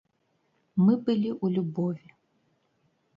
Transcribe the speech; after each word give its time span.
Мы 0.85 0.95
былі 1.09 1.29
ў 1.43 1.57
любові. 1.57 2.07